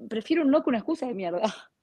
[0.08, 1.42] prefiero un no que una excusa de mierda.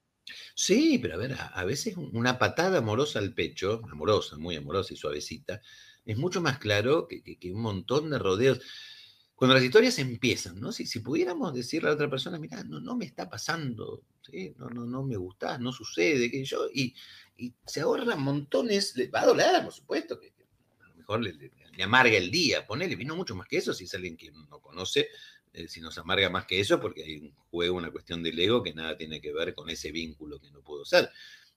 [0.54, 4.96] Sí, pero a ver, a, veces una patada amorosa al pecho, amorosa, muy amorosa y
[4.98, 5.62] suavecita,
[6.04, 8.60] es mucho más claro que, que un montón de rodeos
[9.38, 10.72] cuando las historias empiezan, ¿no?
[10.72, 14.52] Si, si pudiéramos decirle a la otra persona, mira, no, no me está pasando, ¿sí?
[14.58, 16.92] no, no, no me gusta, no sucede, que yo, y,
[17.36, 20.34] y, se ahorran montones, le va a doler, por supuesto, que,
[20.80, 23.94] a lo mejor le, amarga el día, ponele, vino mucho más que eso, si es
[23.94, 25.08] alguien que no conoce,
[25.52, 28.60] eh, si nos amarga más que eso, porque hay un juego, una cuestión del ego
[28.60, 31.10] que nada tiene que ver con ese vínculo que no puedo ser.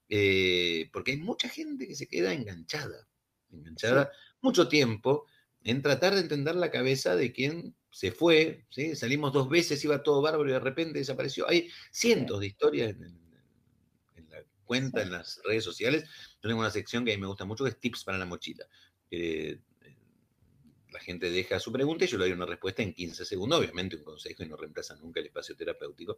[0.07, 3.07] Eh, porque hay mucha gente que se queda enganchada,
[3.49, 5.25] enganchada mucho tiempo
[5.63, 8.95] en tratar de entender la cabeza de quien se fue, ¿sí?
[8.95, 11.47] salimos dos veces, iba todo bárbaro y de repente desapareció.
[11.47, 16.03] Hay cientos de historias en, la cuenta, en las redes sociales.
[16.41, 18.25] Yo tengo una sección que a mí me gusta mucho, que es tips para la
[18.25, 18.65] mochila.
[19.11, 19.59] Eh,
[20.91, 23.95] la gente deja su pregunta y yo le doy una respuesta en 15 segundos, obviamente
[23.95, 26.17] un consejo y no reemplaza nunca el espacio terapéutico.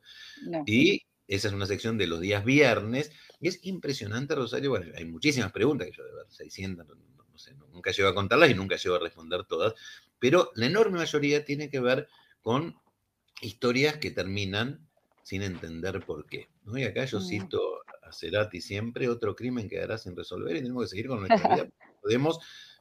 [0.65, 3.11] Y esa es una sección de los días viernes.
[3.39, 4.71] Y es impresionante, Rosario.
[4.71, 6.87] Bueno, hay muchísimas preguntas que yo de ver, 600,
[7.33, 9.73] no, sé, nunca llego a contarlas y nunca llego a responder todas.
[10.19, 12.07] Pero la enorme mayoría tiene que ver
[12.41, 12.75] con
[13.41, 14.87] historias que terminan
[15.23, 16.49] sin entender por qué.
[16.73, 17.23] Y acá yo mm.
[17.23, 21.55] cito a Cerati siempre, otro crimen quedará sin resolver y tenemos que seguir con nuestra
[21.55, 21.69] vida.
[22.01, 22.39] Podemos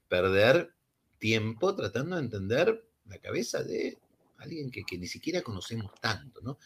[0.09, 0.75] perder
[1.19, 3.99] tiempo tratando de entender la cabeza de
[4.37, 6.59] alguien que, ni siquiera conocemos tanto, ¿no?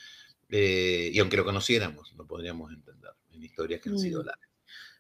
[0.49, 4.27] Eh, y aunque lo conociéramos, lo podríamos entender en historias que han sido mm.
[4.27, 4.51] largas.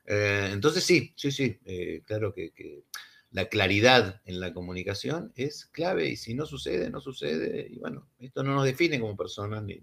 [0.07, 2.53] Eh, entonces sí, sí, sí, eh, claro que,
[3.33, 7.67] la claridad en la comunicación es clave y si no sucede, no sucede.
[7.69, 9.83] Y bueno, esto no nos define como personas, ni,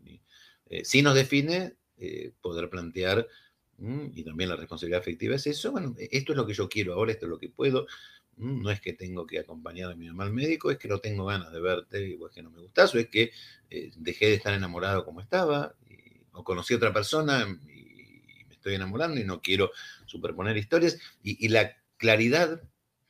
[0.84, 1.76] sí nos define
[2.42, 3.28] poder plantear,
[3.78, 6.94] mm, y también la responsabilidad afectiva es eso, bueno, esto es lo que yo quiero
[6.94, 7.86] ahora, esto es lo que puedo,
[8.38, 11.00] mm, no es que tengo que acompañar a mi mamá al médico, es que no
[11.00, 13.32] tengo ganas de verte, o es que no me gustas, o es que
[13.98, 15.76] dejé de estar enamorado como estaba,
[16.32, 17.83] o conocí a otra persona y,
[18.64, 19.72] estoy enamorando y no quiero
[20.06, 20.98] superponer historias.
[21.22, 22.62] Y, la claridad,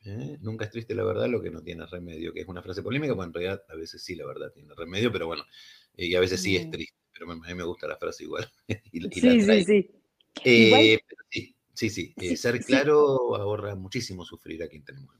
[0.04, 0.36] ¿eh?
[0.40, 3.14] nunca es triste la verdad, lo que no tiene remedio, que es una frase polémica,
[3.14, 5.44] porque en realidad a veces sí la verdad tiene remedio, pero bueno,
[5.96, 8.50] eh, y a veces sí es triste, pero a mí me gusta la frase igual.
[8.66, 9.90] sí, sí, sí.
[10.44, 10.98] Eh,
[11.30, 15.14] sí, sí, sí, ser claro ahorra muchísimo sufrir a quien tenemos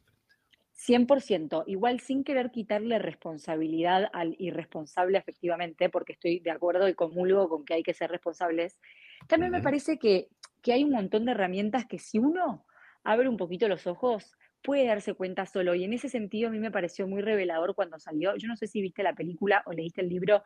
[0.86, 7.48] 100%, igual sin querer quitarle responsabilidad al irresponsable efectivamente, porque estoy de acuerdo y comulgo
[7.48, 8.78] con que hay que ser responsables,
[9.28, 10.28] también me parece que,
[10.62, 12.64] que, hay un montón de herramientas que si uno
[13.02, 14.32] abre un poquito los ojos,
[14.62, 15.74] puede darse cuenta solo.
[15.74, 18.36] Y en ese sentido a mí me pareció muy revelador cuando salió.
[18.36, 20.42] Yo no sé si viste la película o leíste el libro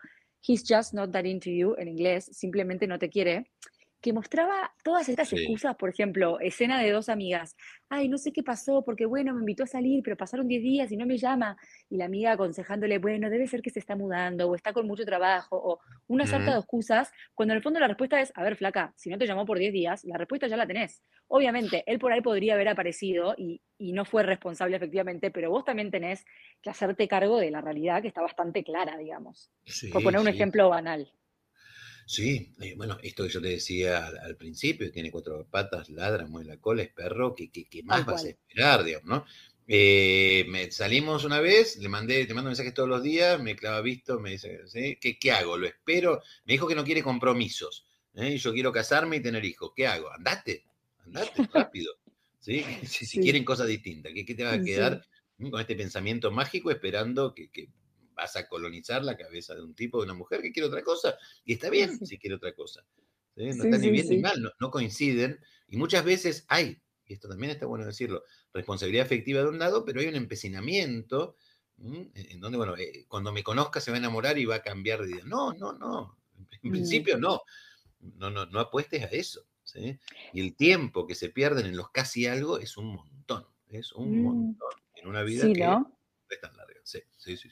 [0.46, 3.50] He's Just Not That Into You en inglés, simplemente no te quiere
[4.00, 7.56] que mostraba todas estas excusas, por ejemplo, escena de dos amigas,
[7.88, 10.92] ay, no sé qué pasó, porque bueno, me invitó a salir, pero pasaron 10 días
[10.92, 11.56] y no me llama,
[11.90, 15.04] y la amiga aconsejándole, bueno, debe ser que se está mudando, o está con mucho
[15.04, 18.56] trabajo, o una salta de excusas, cuando en el fondo la respuesta es, a ver,
[18.56, 21.02] flaca, si no te llamó por 10 días, la respuesta ya la tenés.
[21.26, 25.64] Obviamente, él por ahí podría haber aparecido y, y no fue responsable efectivamente, pero vos
[25.64, 26.24] también tenés
[26.62, 29.50] que hacerte cargo de la realidad que está bastante clara, digamos.
[29.92, 31.12] por poner un ejemplo banal.
[32.08, 36.48] Sí, eh, bueno, esto que yo te decía al, principio, tiene cuatro patas, ladra, mueve
[36.48, 37.50] la cola, es perro, ¿qué,
[37.84, 39.26] más vas a esperar, digamos, no?
[39.66, 43.82] Eh, me, salimos una vez, le mandé, te mando mensajes todos los días, me clava
[43.82, 44.58] visto, me dice,
[44.98, 45.58] ¿Qué, ¿qué, hago?
[45.58, 46.22] ¿Lo espero?
[46.46, 48.38] Me dijo que no quiere compromisos, ¿eh?
[48.38, 50.10] yo quiero casarme y tener hijos, ¿qué hago?
[50.10, 50.64] Andate,
[51.00, 51.92] andate rápido,
[52.38, 52.64] ¿sí?
[52.86, 55.04] Si, quieren cosas distintas, ¿qué, te va a quedar
[55.50, 57.68] con este pensamiento mágico esperando que, que
[58.18, 61.16] vas a colonizar la cabeza de un tipo, de una mujer que quiere otra cosa,
[61.44, 62.84] y está bien si quiere otra cosa.
[63.36, 67.52] No está ni bien ni mal, no, coinciden, y muchas veces hay, y esto también
[67.52, 71.36] está bueno decirlo, responsabilidad afectiva de un lado, pero hay un empecinamiento
[71.80, 75.02] en donde, bueno, eh, cuando me conozca se va a enamorar y va a cambiar
[75.02, 75.24] de idea.
[75.24, 76.72] No, no, no, en mm.
[76.72, 77.42] principio no.
[78.00, 79.44] No, no, no apuestes a eso.
[80.32, 84.20] Y el tiempo que se pierden en los casi algo es un montón, es un
[84.20, 84.22] mm.
[84.22, 85.64] montón en una vida que
[86.34, 86.78] es tan larga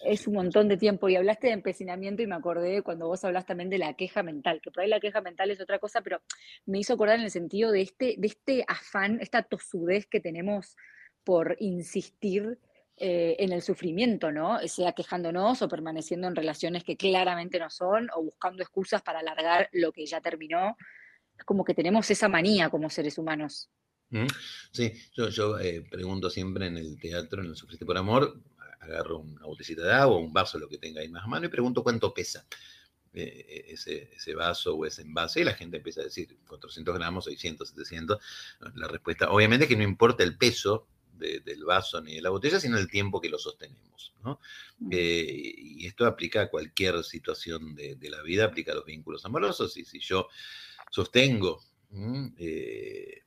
[0.05, 1.09] es un montón de tiempo.
[1.09, 4.61] Y hablaste de empecinamiento y me acordé cuando vos hablaste también de la queja mental,
[4.63, 6.23] que por ahí la queja mental es otra cosa, pero
[6.65, 10.77] me hizo acordar en el sentido de este, de este afán, esta tosudez que tenemos
[11.25, 12.59] por insistir
[12.97, 14.59] eh, en el sufrimiento, ¿no?
[14.67, 19.69] Sea quejándonos o permaneciendo en relaciones que claramente no son, o buscando excusas para alargar
[19.73, 20.77] lo que ya terminó.
[21.37, 23.69] Es como que tenemos esa manía como seres humanos.
[24.71, 28.41] Sí, yo, yo eh, pregunto siempre en el teatro, en el Sufriste por Amor,
[28.87, 31.49] agarro una botellita de agua, un vaso, lo que tenga ahí más a mano, y
[31.49, 32.47] pregunto cuánto pesa
[33.13, 37.25] eh, ese, ese, vaso o ese envase, y la gente empieza a decir 400 gramos,
[37.25, 38.19] 600, 700.
[38.75, 42.61] La respuesta, obviamente, es que no importa el peso del vaso ni de la botella,
[42.61, 44.13] sino el tiempo que lo sostenemos.
[44.23, 44.39] ¿no?
[44.79, 44.91] Mm.
[44.93, 49.77] Eh, y esto aplica a cualquier situación de, la vida, aplica a los vínculos amorosos,
[49.77, 50.29] y si yo
[50.91, 51.63] sostengo
[52.39, 53.23] eh,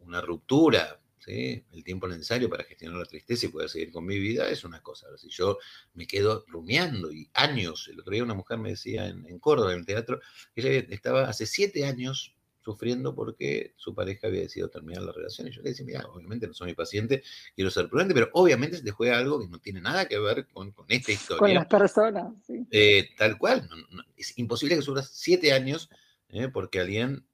[0.00, 4.48] una ruptura el tiempo necesario para gestionar la tristeza y poder seguir con mi vida
[4.48, 5.06] es una cosa.
[5.18, 5.58] si yo
[5.94, 9.80] me quedo rumiando y años, el otro día una mujer me decía en, Córdoba, en
[9.80, 10.20] el teatro,
[10.54, 12.34] que ella estaba hace siete años
[12.64, 15.46] sufriendo porque su pareja había decidido terminar la relación.
[15.46, 17.22] Y yo le decía, mira, obviamente no soy mi paciente,
[17.54, 20.46] quiero ser prudente, pero obviamente se te juega algo que no tiene nada que ver
[20.48, 21.38] con, esta historia.
[21.38, 22.34] Con las personas,
[22.70, 23.68] eh, tal cual,
[24.16, 25.90] es imposible que sufras siete años
[26.28, 27.24] eh, porque alguien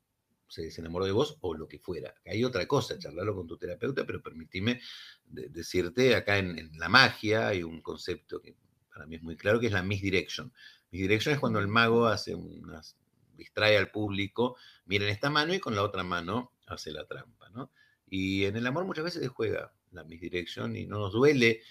[0.53, 2.15] se desenamoró de vos o lo que fuera.
[2.27, 4.83] Hay otra cosa, charlarlo con tu terapeuta, pero permitime
[5.25, 8.55] decirte, acá en, la magia hay un concepto que
[8.93, 10.53] para mí es muy claro, que es la misdirection.
[10.91, 12.99] Misdirection es cuando el mago hace unas,
[13.35, 17.71] distrae al público, miren esta mano y con la otra mano hace la trampa, ¿no?
[18.07, 21.62] Y en el amor muchas veces se juega la misdirection y no nos duele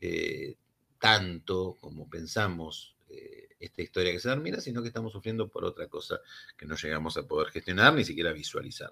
[0.00, 0.56] eh,
[0.98, 5.88] tanto como pensamos eh, esta historia que se termina, sino que estamos sufriendo por otra
[5.88, 6.20] cosa
[6.56, 8.90] que no llegamos a poder gestionar ni siquiera visualizar.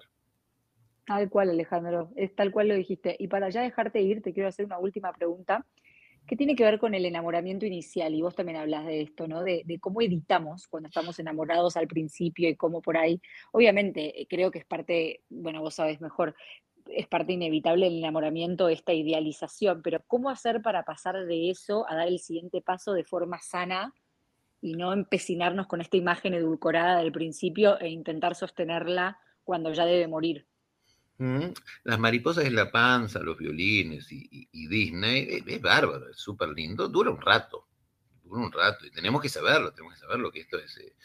[1.05, 3.15] Tal cual, Alejandro, es tal cual lo dijiste.
[3.17, 5.65] Y para ya dejarte ir, te quiero hacer una última pregunta
[6.27, 8.13] que tiene que ver con el enamoramiento inicial.
[8.13, 9.43] Y vos también hablas de esto, ¿no?
[9.43, 13.19] De, de cómo editamos cuando estamos enamorados al principio y cómo por ahí.
[13.51, 16.35] Obviamente, eh, creo que es parte, bueno, vos sabes mejor,
[16.85, 21.95] es parte inevitable del enamoramiento, esta idealización, pero ¿cómo hacer para pasar de eso a
[21.95, 23.93] dar el siguiente paso de forma sana
[24.61, 30.07] y no empecinarnos con esta imagen edulcorada del principio e intentar sostenerla cuando ya debe
[30.07, 30.45] morir?
[31.83, 37.11] Las mariposas en la panza, los violines y, Disney, es, bárbaro, es súper lindo, dura
[37.11, 37.67] un rato,
[38.23, 40.95] dura un rato, y tenemos que saberlo, tenemos que saberlo que esto es, eh,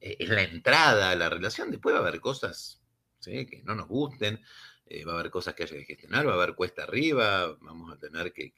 [0.00, 2.82] eh, es la entrada a la relación, después va a haber cosas
[3.24, 4.38] que no nos gusten,
[4.84, 7.90] eh, va a haber cosas que haya que gestionar, va a haber cuesta arriba, vamos
[7.92, 8.52] a tener que,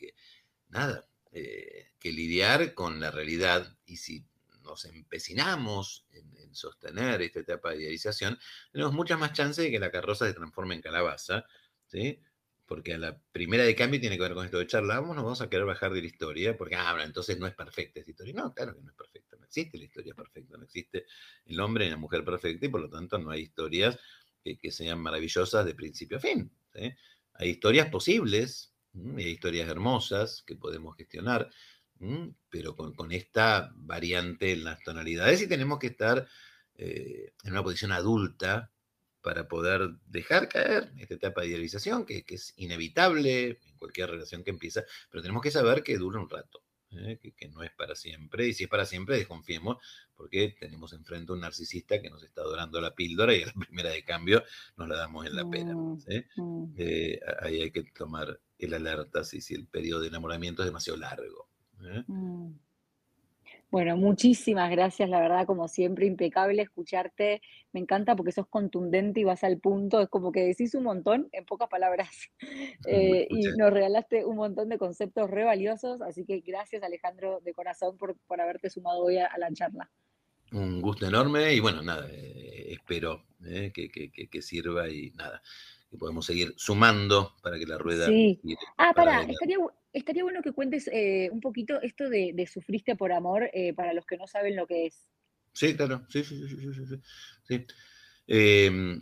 [0.71, 4.27] nada, eh, que lidiar con la realidad y si
[4.63, 8.39] nos empecinamos en, sostener esta etapa de idealización,
[8.71, 11.47] tenemos muchas más chances de que la carroza se transforme en calabaza,
[11.87, 12.21] ¿sí?
[12.67, 15.41] Porque a la primera de cambio tiene que ver con esto de charlamos, nos vamos
[15.41, 18.35] a querer bajar de la historia, porque, ah, entonces no es perfecta esta historia.
[18.35, 21.07] No, claro que no es perfecta, no existe la historia perfecta, no existe
[21.47, 23.99] el hombre y la mujer perfecta y por lo tanto no hay historias
[24.45, 26.53] que, sean maravillosas de principio a fin.
[27.33, 28.72] Hay historias posibles,
[29.17, 31.51] hay historias hermosas que podemos gestionar,
[32.49, 36.27] pero con, esta variante en las tonalidades y tenemos que estar
[36.75, 38.73] eh, en una posición adulta
[39.21, 44.43] para poder dejar caer esta etapa de idealización, que, que, es inevitable en cualquier relación
[44.43, 46.63] que empieza, pero tenemos que saber que dura un rato.
[46.97, 47.19] ¿eh?
[47.37, 49.79] que, no es para siempre, y si es para siempre, desconfiemos,
[50.15, 53.91] porque tenemos enfrente un narcisista que nos está adorando la píldora y a la primera
[53.91, 54.43] de cambio
[54.77, 55.75] nos la damos en la pena.
[55.75, 55.99] Mm,
[56.37, 56.75] mm.
[56.77, 60.99] Eh, ahí hay que tomar el alerta si, si el periodo de enamoramiento es demasiado
[60.99, 61.49] largo.
[61.83, 62.05] ¿eh?
[62.07, 62.53] Mm.
[63.73, 67.41] Bueno, muchísimas gracias, la verdad, como siempre, impecable escucharte.
[67.73, 70.03] Me encanta porque sos contundente y vas al punto.
[70.03, 72.11] Es como que decís un montón en pocas palabras.
[72.85, 76.03] Eh, y nos regalaste un montón de conceptos re valiosos.
[76.03, 79.89] Así que gracias, Alejandro, de corazón, por, por haberte sumado hoy a, la charla.
[80.51, 85.41] Un gusto enorme y bueno, nada, eh, espero eh, que, que, que, sirva y nada,
[85.93, 88.07] que podemos seguir sumando para que la rueda.
[88.07, 88.41] Sí.
[88.79, 89.59] ah, para, estaría,
[89.93, 94.07] estaría bueno que cuentes eh, un poquito esto de, Sufriste por Amor eh, para los
[94.07, 95.07] que no saben lo que es.
[95.53, 96.97] Sí, claro, sí, sí, sí, sí, sí.
[97.45, 97.67] sí.
[98.27, 98.99] Em,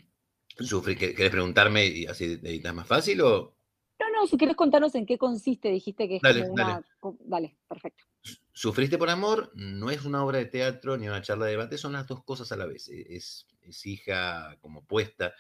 [0.99, 3.57] ¿Querés preguntarme y así editas más fácil o...?
[4.01, 6.85] No, no, si querés contarnos en qué consiste, dijiste que es como una...
[7.21, 7.57] Dale.
[7.69, 8.05] perfecto.
[8.53, 11.93] Sufriste por Amor no es una obra de teatro ni una charla de debate, son
[11.93, 12.89] las dos cosas a la vez.
[12.89, 15.35] Es, es hija como puesta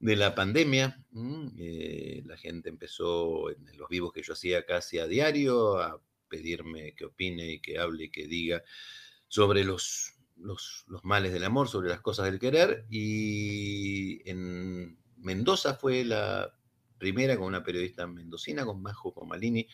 [0.00, 1.04] de la pandemia.
[1.58, 6.94] Eh, la gente empezó en los vivos que yo hacía casi a diario a pedirme
[6.94, 8.62] que opine y que hable y que diga
[9.26, 12.86] sobre los, los, males del amor, sobre las cosas del querer.
[12.90, 16.54] Y en Mendoza fue la
[16.98, 19.66] primera con una periodista mendocina, con Majo Comalini.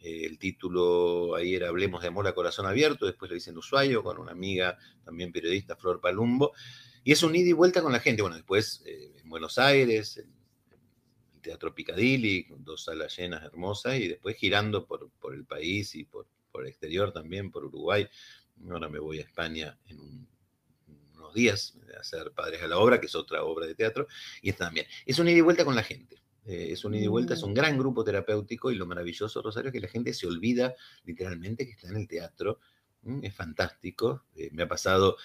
[0.00, 4.04] El título ahí era Hablemos de amor a corazón abierto, después lo hice en Ushuaio
[4.04, 6.52] con una amiga, también periodista, Flor Palumbo.
[7.06, 8.20] Y es un ida y vuelta con la gente.
[8.20, 10.26] Bueno, después eh, en Buenos Aires, el,
[11.40, 16.26] Teatro Picadilly, con dos salas llenas hermosas, y después girando por, el país y por,
[16.54, 18.08] el exterior también, por Uruguay.
[18.68, 20.26] Ahora me voy a España en
[21.14, 24.08] unos días a hacer Padres a la Obra, que es otra obra de teatro,
[24.42, 24.86] y está también.
[25.04, 26.20] Es un ida y vuelta con la gente.
[26.44, 27.54] Eh, es un ida y vuelta, es un mm.
[27.54, 31.70] gran grupo terapéutico y lo maravilloso, Rosario, es que la gente se olvida literalmente que
[31.70, 32.58] está en el teatro.
[33.22, 34.24] Es fantástico.
[34.34, 35.16] Eh, me ha pasado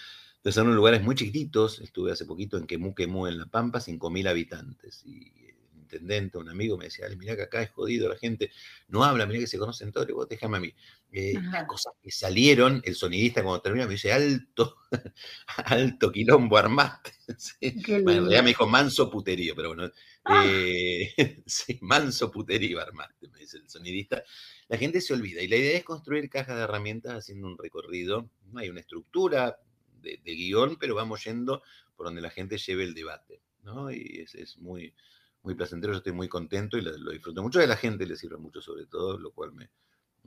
[0.42, 1.80] entonces son lugares muy chiquititos.
[1.82, 5.04] Estuve hace poquito en Quemú, en La Pampa, 5.000 habitantes.
[5.06, 8.50] Y el intendente, un amigo, me decía, mira que acá es jodido, la gente
[8.88, 10.10] no habla, mira que se conocen todos.
[10.10, 10.74] Y vos déjame a mí.
[11.12, 14.78] Eh, las cosas que salieron, el sonidista cuando termina me dice, alto,
[15.66, 17.12] alto quilombo armaste.
[18.04, 19.92] Bueno, en realidad me dijo manso puterío, pero bueno.
[20.26, 20.44] Ah.
[20.48, 21.14] Eh,
[21.46, 24.24] sí, manso puterío armaste, me dice el sonidista.
[24.70, 28.28] La gente se olvida y la idea es construir cajas de herramientas haciendo un recorrido.
[28.52, 29.60] No hay una estructura,
[30.02, 31.62] de, guion, pero vamos yendo
[31.96, 33.92] por donde la gente lleve el debate, ¿no?
[33.92, 34.94] Y es, muy,
[35.44, 37.60] muy placentero, yo estoy muy contento y lo, disfruto mucho.
[37.60, 39.70] De la gente le sirve mucho sobre todo, lo cual me,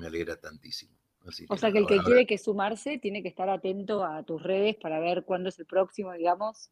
[0.07, 0.97] alegra tantísimo.
[1.49, 4.77] o sea que el que quiere que sumarse tiene que estar atento a tus redes
[4.77, 6.71] para ver cuándo es el próximo, digamos.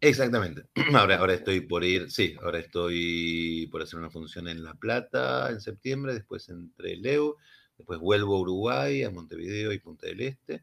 [0.00, 0.64] Exactamente.
[0.94, 5.50] Ahora, ahora estoy por ir, sí, ahora estoy por hacer una función en La Plata
[5.50, 7.36] en septiembre, después entre Leo,
[7.78, 10.62] después vuelvo a Uruguay, a Montevideo y Punta del Este.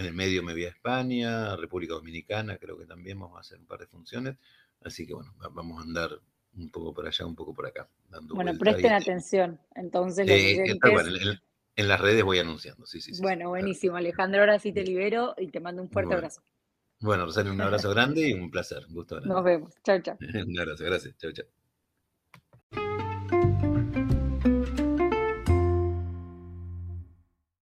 [0.00, 3.58] En el medio me voy a España, República Dominicana, creo que también vamos a hacer
[3.58, 4.34] un par de funciones.
[4.82, 6.18] Así que bueno, vamos a andar
[6.56, 7.86] un poco por allá, un poco por acá.
[8.08, 9.60] Dando bueno, presten atención.
[9.74, 10.64] Entonces, eh,
[11.76, 13.12] en, las redes voy anunciando, sí, sí.
[13.20, 14.40] bueno, buenísimo, Alejandro.
[14.40, 16.40] Ahora sí te libero y te mando un fuerte abrazo.
[17.00, 18.86] Bueno, Rosario, un abrazo grande y un placer.
[18.88, 19.20] Un gusto.
[19.20, 19.74] Nos vemos.
[19.84, 20.16] Chao, chao.
[20.46, 21.14] un abrazo, gracias.
[21.18, 21.44] Chao, chao.